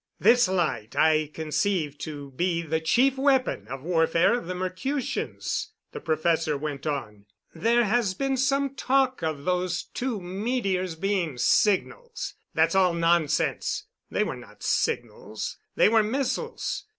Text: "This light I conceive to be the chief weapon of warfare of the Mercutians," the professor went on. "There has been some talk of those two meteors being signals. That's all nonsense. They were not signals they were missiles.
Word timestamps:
"This 0.19 0.47
light 0.47 0.95
I 0.95 1.29
conceive 1.31 1.95
to 1.99 2.31
be 2.31 2.63
the 2.63 2.79
chief 2.81 3.17
weapon 3.19 3.67
of 3.67 3.83
warfare 3.83 4.33
of 4.39 4.47
the 4.47 4.55
Mercutians," 4.55 5.73
the 5.91 5.99
professor 5.99 6.57
went 6.57 6.87
on. 6.87 7.27
"There 7.53 7.83
has 7.83 8.15
been 8.15 8.35
some 8.35 8.73
talk 8.73 9.21
of 9.21 9.45
those 9.45 9.83
two 9.83 10.19
meteors 10.19 10.95
being 10.95 11.37
signals. 11.37 12.33
That's 12.55 12.73
all 12.73 12.95
nonsense. 12.95 13.83
They 14.09 14.23
were 14.23 14.35
not 14.35 14.63
signals 14.63 15.59
they 15.75 15.87
were 15.87 16.01
missiles. 16.01 16.85